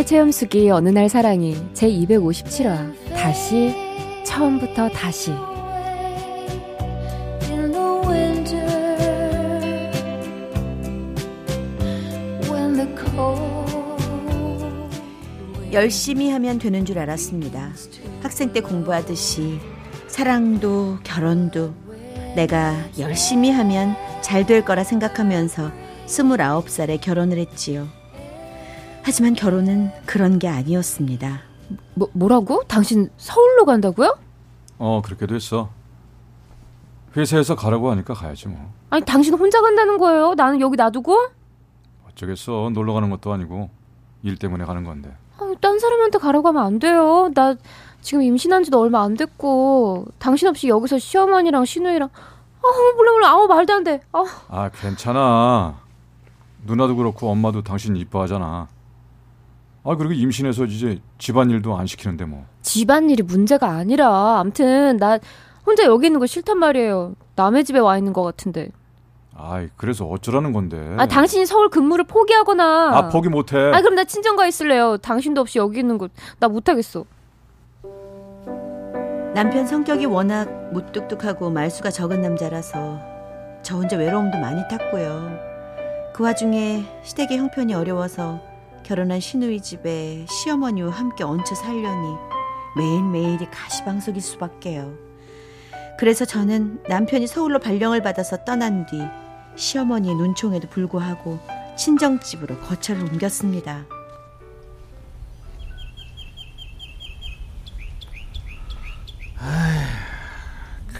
[0.00, 3.74] 사랑의 체험수기 어느 날 사랑이 제 257화 다시
[4.24, 5.30] 처음부터 다시
[7.50, 8.66] In the winter,
[12.50, 13.70] when the cold
[15.72, 17.70] 열심히 하면 되는 줄 알았습니다.
[18.22, 19.58] 학생 때 공부하듯이
[20.06, 21.74] 사랑도 결혼도
[22.36, 25.70] 내가 열심히 하면 잘 될 거라 생각하면서
[26.06, 27.99] 29살에 결혼을 했지요.
[29.10, 31.40] 하지만 결혼은 그런 게 아니었습니다.
[31.94, 32.62] 뭐, 뭐라고?
[32.68, 34.16] 당신 서울로 간다고요?
[34.78, 35.68] 어 그렇게 됐어.
[37.16, 38.72] 회사에서 가라고 하니까 가야지 뭐.
[38.88, 40.34] 아니 당신 혼자 간다는 거예요?
[40.34, 41.26] 나는 여기 놔두고?
[42.08, 42.70] 어쩌겠어.
[42.72, 43.68] 놀러 가는 것도 아니고
[44.22, 45.12] 일 때문에 가는 건데.
[45.40, 47.32] 아니, 딴 사람한테 가라고 하면 안 돼요.
[47.34, 47.56] 나
[48.02, 53.48] 지금 임신한 지도 얼마 안 됐고 당신 없이 여기서 시어머니랑 시누이랑 아 몰라 몰라 아무
[53.48, 54.02] 말도 안 돼.
[54.12, 55.80] 아 아 괜찮아.
[56.64, 58.68] 누나도 그렇고 엄마도 당신 이뻐하잖아.
[59.82, 62.44] 아 그리고 임신해서 이제 집안일도 안 시키는데 뭐.
[62.62, 65.18] 집안일이 문제가 아니라 암튼 나
[65.66, 67.14] 혼자 여기 있는 거 싫단 말이에요.
[67.36, 68.68] 남의 집에 와 있는 것 같은데.
[69.34, 70.94] 아이 그래서 어쩌라는 건데.
[70.98, 72.90] 아 당신이 서울 근무를 포기하거나.
[72.96, 73.56] 아 포기 못해.
[73.58, 74.98] 아 그럼 나 친정가 있을래요.
[74.98, 76.08] 당신도 없이 여기 있는 거
[76.40, 77.04] 나 못하겠어.
[79.34, 82.98] 남편 성격이 워낙 무뚝뚝하고 말수가 적은 남자라서
[83.62, 85.38] 저 혼자 외로움도 많이 탔고요.
[86.12, 88.40] 그 와중에 시댁의 형편이 어려워서
[88.90, 92.16] 결혼한 시누이 집에 시어머니와 함께 얹혀 살려니
[92.76, 94.98] 매일매일이 가시방석일 수밖에요.
[95.96, 99.00] 그래서 저는 남편이 서울로 발령을 받아서 떠난 뒤
[99.54, 101.38] 시어머니의 눈총에도 불구하고
[101.78, 103.86] 친정집으로 거처를 옮겼습니다.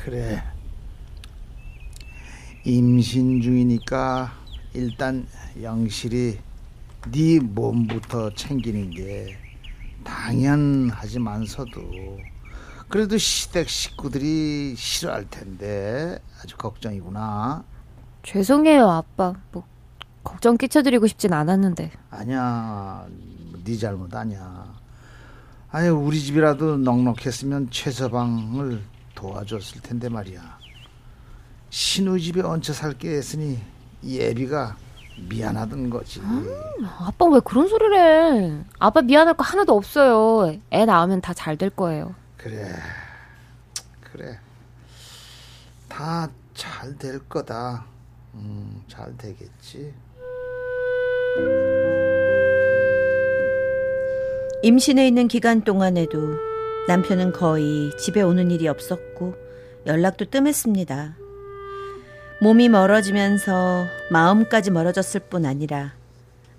[0.05, 0.45] 그래.
[2.65, 4.33] 임신 중이니까
[4.75, 5.27] 일단
[5.61, 6.50] 영실이
[7.09, 9.38] 네 몸부터 챙기는 게
[10.05, 11.71] 당연하지만서도
[12.88, 17.65] 그래도 시댁 식구들이 싫어할 텐데 아주 걱정이구나.
[18.22, 19.34] 죄송해요 아빠.
[19.53, 19.65] 뭐
[20.25, 21.93] 걱정 끼쳐드리고 싶진 않았는데.
[22.10, 23.06] 아니야,
[23.65, 24.75] 네 잘못 아니야.
[25.71, 28.83] 아니 우리 집이라도 넉넉했으면 최서방을
[29.15, 30.59] 도와줬을 텐데 말이야.
[31.71, 33.60] 신우 집에 얹혀 살게 했으니
[34.05, 34.77] 예비가
[35.16, 36.21] 미안하던 거지.
[36.98, 38.65] 아빠 왜 그런 소리를 해?
[38.78, 40.56] 아빠 미안할 거 하나도 없어요.
[40.72, 42.15] 애 낳으면 다 잘 될 거예요.
[42.37, 42.72] 그래,
[44.12, 44.38] 그래.
[45.88, 47.84] 다 잘 될 거다.
[48.34, 49.93] 음, 잘 되겠지.
[54.62, 56.37] 임신해 있는 기간 동안에도
[56.88, 59.34] 남편은 거의 집에 오는 일이 없었고
[59.87, 61.15] 연락도 뜸했습니다.
[62.43, 65.93] 몸이 멀어지면서 마음까지 멀어졌을 뿐 아니라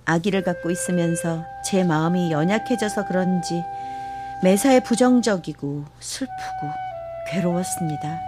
[0.05, 3.63] 아기를 갖고 있으면서 제 마음이 연약해져서 그런지
[4.43, 6.71] 매사에 부정적이고 슬프고
[7.29, 8.19] 괴로웠습니다.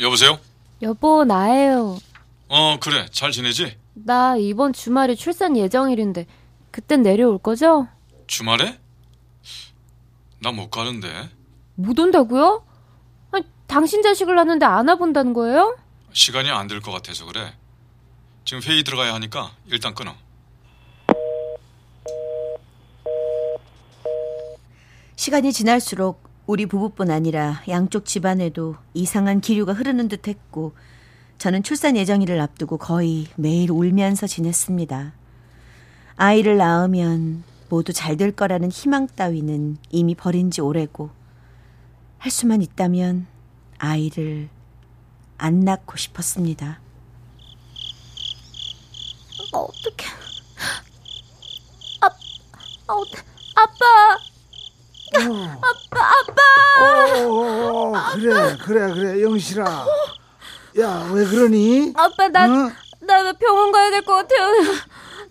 [0.00, 0.38] 여보세요?
[0.82, 1.98] 여보 나예요.
[2.48, 3.76] 어 그래 잘 지내지?
[3.94, 6.26] 나 이번 주말이 출산 예정일인데
[6.70, 7.86] 그땐 내려올 거죠?
[8.26, 8.78] 주말에?
[10.42, 11.28] 나 못 가는데
[11.76, 12.64] 못 온다고요?
[13.30, 15.76] 아니, 당신 자식을 낳는데 안 와본다는 거예요?
[16.12, 17.54] 시간이 안 될 것 같아서 그래.
[18.44, 20.14] 지금 회의 들어가야 하니까 일단 끊어.
[25.16, 30.72] 시간이 지날수록 우리 부부뿐 아니라 양쪽 집안에도 이상한 기류가 흐르는 듯 했고
[31.38, 35.12] 저는 출산 예정일을 앞두고 거의 매일 울면서 지냈습니다.
[36.16, 41.08] 아이를 낳으면 모두 잘 될 거라는 희망 따위는 이미 버린 지 오래고
[42.18, 43.26] 할 수만 있다면
[43.78, 44.50] 아이를
[45.38, 46.80] 안 낳고 싶었습니다.
[49.54, 50.06] 어떡해.
[52.02, 52.06] 아,
[52.88, 53.24] 아, 어떡-
[53.56, 54.18] 아빠!
[57.24, 59.86] 어, 그래, 그래, 그래, 영실아.
[60.78, 61.94] 야, 왜 그러니?
[61.96, 62.70] 아빠, 나, 어?
[63.00, 64.52] 나 병원 가야 될 것 같아요.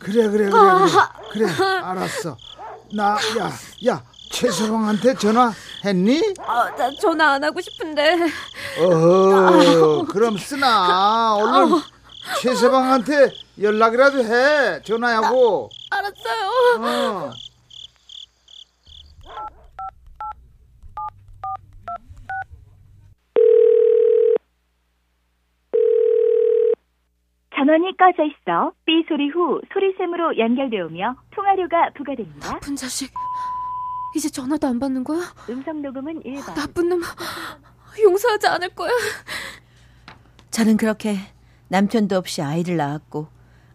[0.03, 1.45] 그래, 그래, 그래, 그래.
[1.45, 2.37] 그래 알았어
[2.93, 3.51] 나 야
[3.85, 6.35] 야 최서방한테 전화했니?
[6.45, 8.17] 아, 나 전화 안 하고 싶은데.
[8.79, 11.81] 어허 그럼 쓰나 얼른
[12.41, 16.79] 최서방한테 연락이라도 해 전화하고 알았어요.
[16.79, 17.33] 어.
[27.71, 32.51] 전원이 꺼져 있어 삐 소리 후 소리샘으로 연결되오며 통화료가 부과됩니다.
[32.51, 33.13] 나쁜 자식.
[34.13, 35.21] 이제 전화도 안 받는 거야?
[35.49, 36.53] 음성 녹음은 1번.
[36.53, 37.01] 나쁜 놈.
[38.03, 38.91] 용서하지 않을 거야.
[40.49, 41.15] 저는 그렇게
[41.69, 43.27] 남편도 없이 아이를 낳았고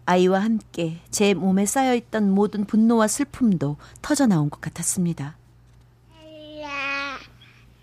[0.04, 5.38] 아이와 함께 제 몸에 쌓여 있던 모든 분노와 슬픔도 터져 나온 것 같았습니다.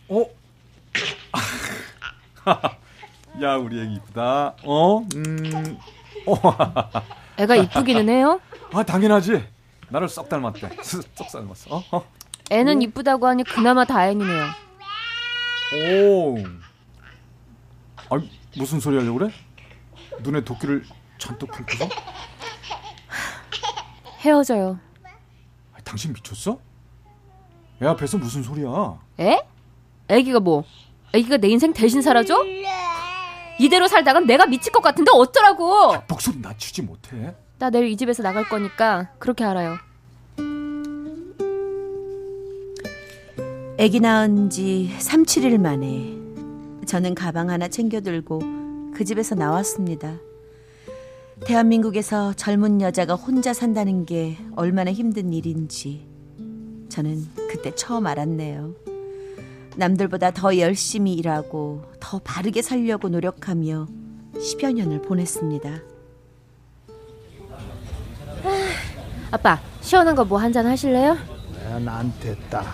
[0.09, 0.25] 어?
[3.41, 4.57] 야 우리 애기 이쁘다.
[4.63, 4.99] 어?
[5.15, 5.79] 음.
[7.37, 8.39] 애가 이쁘기는 해요.
[8.73, 9.43] 아 당연하지.
[9.89, 10.69] 나를 썩 닮았대.
[10.83, 11.75] 썩 닮았어.
[11.75, 11.83] 어?
[11.91, 12.05] 어?
[12.51, 14.45] 애는 이쁘다고 하니 그나마 다행이네요.
[15.73, 16.37] 오.
[18.09, 18.21] 아
[18.57, 19.31] 무슨 소리 하려고 그래?
[20.21, 20.83] 눈에 도끼를
[21.17, 21.89] 잔뜩 품고서?
[24.19, 24.79] 헤어져요.
[25.73, 26.59] 아, 당신 미쳤어?
[27.81, 28.99] 애 앞에서 무슨 소리야?
[29.19, 29.39] 에?
[30.07, 30.63] 애기가 뭐?
[31.13, 32.43] 애기가 내 인생 대신 살아줘?
[33.63, 35.95] 이대로 살다간 내가 미칠 것 같은데 어쩌라고?
[36.09, 37.33] 목소리 낮추지 못해.
[37.59, 39.77] 나 내일 이 집에서 나갈 거니까 그렇게 알아요.
[43.79, 46.13] 아기 낳은 지 3, 7일 만에
[46.85, 48.41] 저는 가방 하나 챙겨 들고
[48.93, 50.17] 그 집에서 나왔습니다.
[51.45, 56.05] 대한민국에서 젊은 여자가 혼자 산다는 게 얼마나 힘든 일인지
[56.89, 58.75] 저는 그때 처음 알았네요.
[59.77, 63.87] 남들보다 더 열심히 일하고 더 바르게 살려고 노력하며
[64.35, 65.69] 10여 년을 보냈습니다.
[69.31, 71.11] 아빠 시원한 거 뭐 한잔 하실래요?
[71.65, 72.65] 야, 난 됐다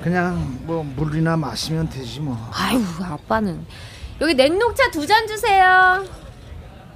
[0.00, 3.66] 그냥 뭐 물이나 마시면 되지 뭐 아유 아빠는
[4.20, 6.04] 여기 냉녹차 두 잔 주세요.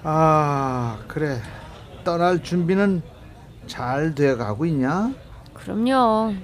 [0.05, 1.41] 아 그래
[2.05, 3.03] 떠날 준비는
[3.67, 5.13] 잘 돼가고 있냐?
[5.53, 6.35] 그럼요.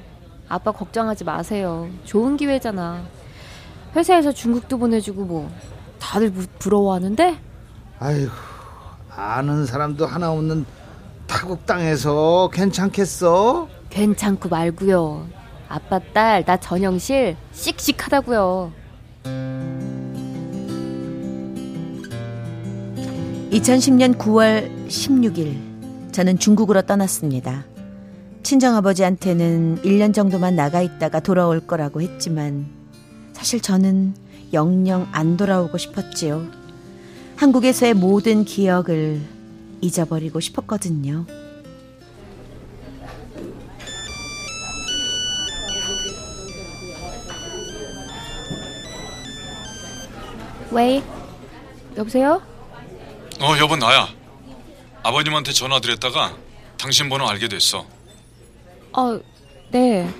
[0.48, 1.88] 아빠 걱정하지 마세요.
[2.04, 3.04] 좋은 기회잖아.
[3.96, 5.50] 회사에서 중국도 보내주고 뭐
[5.98, 7.36] 다들 부, 부러워하는데
[7.98, 8.30] 아이고
[9.14, 10.64] 아는 사람도 하나 없는
[11.26, 13.68] 타국 땅에서 괜찮겠어?
[13.90, 15.26] 괜찮고 말고요.
[15.68, 18.72] 아빠 딸 나 전영실 씩씩하다고요.
[23.50, 27.64] 2010년 9월 16일 저는 중국으로 떠났습니다.
[28.42, 32.66] 친정아버지한테는 1년 정도만 나가 있다가 돌아올 거라고 했지만
[33.38, 34.16] 사실 저는
[34.52, 36.44] 영영 안 돌아오고 싶었지요.
[37.36, 39.22] 한국에서의 모든 기억을
[39.80, 41.24] 잊어버리고 싶었거든요.
[50.72, 51.00] 왜?
[51.96, 52.42] 여보세요?
[53.40, 54.08] 어 여보 나야.
[55.04, 56.36] 아버님한테 전화 드렸다가
[56.76, 57.86] 당신 번호 알게 됐어.
[58.92, 59.20] 어,
[59.70, 60.12] 네.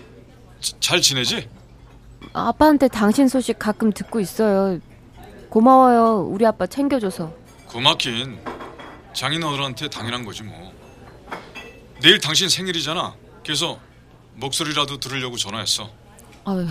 [0.79, 1.49] 잘 지내지?
[2.33, 4.81] 아빠한테 당신 소식 가끔 듣고 있어요.
[5.49, 6.27] 고마워요.
[6.29, 7.33] 우리 아빠 챙겨줘서.
[7.67, 8.39] 고맙긴
[9.13, 10.73] 장인어른한테 당연한 거지 뭐.
[12.03, 13.15] 내일 당신 생일이잖아.
[13.45, 13.79] 그래서
[14.35, 15.91] 목소리라도 들으려고 전화했어.
[16.45, 16.67] 아유,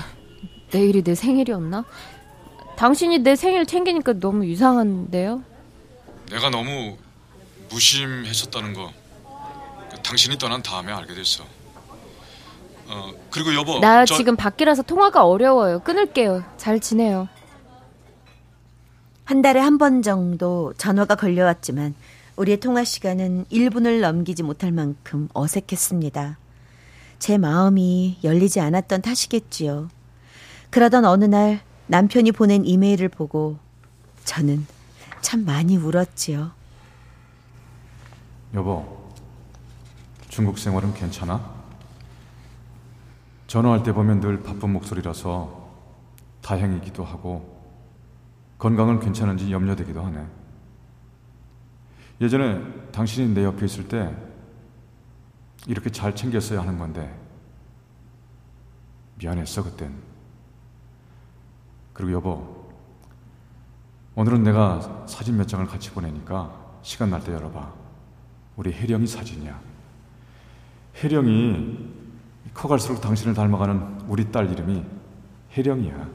[0.71, 1.83] 내일이 내 생일이었나?
[2.77, 5.43] 당신이 내 생일 챙기니까 너무 이상한데요?
[6.29, 6.97] 내가 너무
[7.69, 11.43] 무심했었다는 거그 당신이 떠난 다음에 알게 됐어.
[12.89, 15.79] 어 그리고 여보 나 저- 지금 밖이라서 통화가 어려워요.
[15.79, 16.43] 끊을게요.
[16.57, 17.27] 잘 지내요.
[19.25, 21.93] 한 달에 한 번 정도 전화가 걸려왔지만
[22.37, 26.37] 우리의 통화 시간은 1분을 넘기지 못할 만큼 어색했습니다.
[27.19, 29.89] 제 마음이 열리지 않았던 탓이겠지요.
[30.69, 33.57] 그러던 어느 날 남편이 보낸 이메일을 보고
[34.23, 34.65] 저는
[35.21, 36.51] 참 많이 울었지요.
[38.53, 39.09] 여보
[40.29, 41.56] 중국 생활은 괜찮아?
[43.47, 45.67] 전화할 때 보면 늘 바쁜 목소리라서
[46.41, 47.57] 다행이기도 하고
[48.57, 50.25] 건강은 괜찮은지 염려되기도 하네.
[52.19, 54.15] 예전에 당신이 내 옆에 있을 때
[55.67, 57.17] 이렇게 잘 챙겼어야 하는 건데
[59.15, 59.93] 미안했어 그땐.
[61.93, 62.67] 그리고 여보
[64.15, 67.73] 오늘은 내가 사진 몇 장을 같이 보내니까 시간 날 때 열어봐.
[68.55, 69.59] 우리 혜령이 사진이야.
[71.03, 71.96] 혜령이
[72.53, 74.83] 커갈수록 당신을 닮아가는 우리 딸 이름이
[75.55, 76.09] 혜령이야.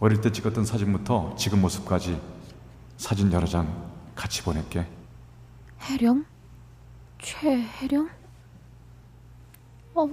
[0.00, 2.20] 어릴 때 찍었던 사진부터 지금 모습까지
[2.96, 4.86] 사진 여러 장 같이 보낼게.
[5.82, 6.24] 해령?
[7.20, 8.08] 최혜령?
[9.94, 10.08] 어,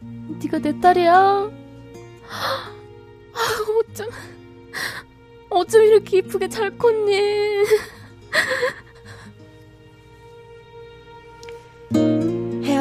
[0.00, 1.14] 네가 내 딸이야.
[1.14, 1.50] 아,
[3.80, 4.08] 어쩜,
[5.50, 7.64] 어쩜 이렇게 이쁘게 잘 컸니?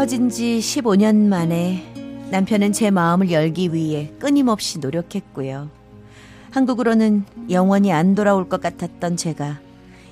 [0.01, 1.84] 헤어진 지 15년 만에
[2.31, 5.70] 남편은 제 마음을 열기 위해 끊임없이 노력했고요.
[6.50, 9.60] 한국으로는 영원히 안 돌아올 것 같았던 제가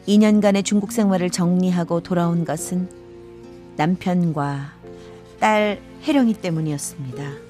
[0.08, 2.88] 2년간의 중국 생활을 정리하고 돌아온 것은
[3.78, 4.74] 남편과
[5.40, 7.50] 딸 혜령이 때문이었습니다.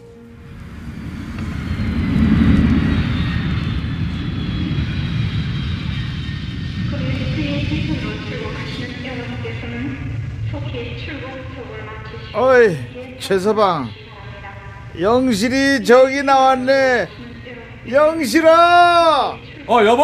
[12.34, 13.90] 어이 최서방.
[15.00, 17.08] 영실이 저기 나왔네.
[17.90, 19.36] 영실아!
[19.68, 20.04] 어 여보!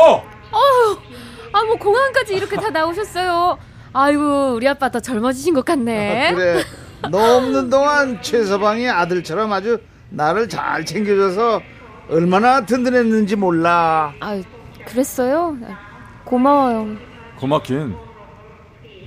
[1.51, 3.57] 아, 뭐 공항까지 이렇게 다 나오셨어요.
[3.93, 6.27] 아이고, 우리 아빠 더 젊어지신 것 같네.
[6.27, 6.63] 아, 그래.
[7.09, 11.61] 너 없는 동안 최서방이 아들처럼 아주 나를 잘 챙겨줘서
[12.09, 14.13] 얼마나 든든했는지 몰라.
[14.19, 14.41] 아,
[14.85, 15.57] 그랬어요?
[15.65, 15.77] 아,
[16.25, 16.97] 고마워요.
[17.37, 17.95] 고맙긴.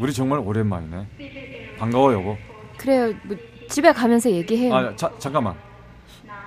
[0.01, 1.77] 우리 정말 오랜만이네.
[1.79, 2.37] 반가워 여보
[2.79, 3.13] 그래요.
[3.25, 3.37] 뭐,
[3.69, 4.75] 집에 가면서 얘기해요.
[4.75, 5.55] 아 자, 잠깐만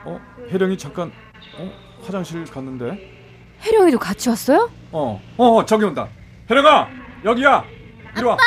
[0.05, 0.19] 어
[0.49, 1.11] 혜령이 잠깐
[1.57, 1.71] 어
[2.03, 3.21] 화장실 갔는데
[3.63, 4.71] 혜령이도 같이 왔어요?
[4.91, 6.07] 어, 어, 어, 저기 온다.
[6.49, 6.89] 혜령아,
[7.23, 7.63] 여기야.
[8.17, 8.37] 이리 와.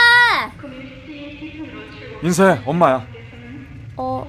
[2.23, 3.07] 인사해, 엄마야.
[3.97, 4.29] 어,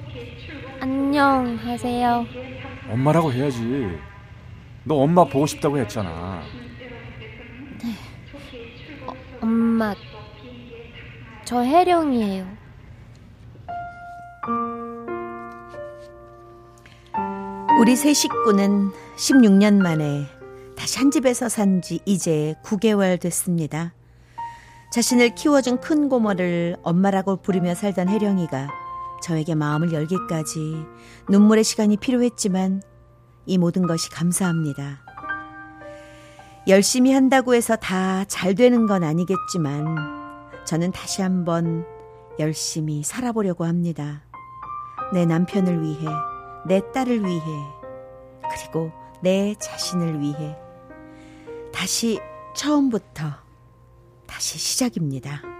[0.80, 2.24] 안녕하세요.
[2.88, 3.98] 엄마라고 해야지.
[4.84, 6.42] 너 엄마 보고 싶다고 했잖아.
[9.40, 9.92] 엄마,
[11.44, 12.46] 저 혜령이에요.
[17.78, 20.26] 우리 세 식구는 16년 만에
[20.76, 23.92] 다시 한 집에서 산 지 이제 9개월 됐습니다.
[24.92, 28.68] 자신을 키워준 큰 고모를 엄마라고 부르며 살던 혜령이가
[29.22, 30.84] 저에게 마음을 열기까지
[31.28, 32.82] 눈물의 시간이 필요했지만
[33.46, 35.00] 이 모든 것이 감사합니다.
[36.68, 39.96] 열심히 한다고 해서 다 잘 되는 건 아니겠지만
[40.64, 41.84] 저는 다시 한번
[42.38, 44.22] 열심히 살아보려고 합니다.
[45.12, 46.04] 내 남편을 위해,
[46.66, 47.42] 내 딸을 위해,
[48.50, 48.90] 그리고
[49.22, 50.56] 내 자신을 위해
[51.72, 52.18] 다시
[52.54, 53.24] 처음부터
[54.26, 55.55] 다시 시작입니다.